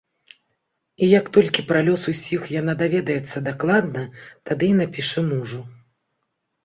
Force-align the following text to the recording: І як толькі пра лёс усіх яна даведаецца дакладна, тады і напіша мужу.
І 1.05 1.09
як 1.19 1.25
толькі 1.37 1.65
пра 1.71 1.79
лёс 1.89 2.01
усіх 2.13 2.41
яна 2.55 2.73
даведаецца 2.81 3.45
дакладна, 3.51 4.01
тады 4.51 4.65
і 4.75 4.79
напіша 4.83 5.19
мужу. 5.33 5.61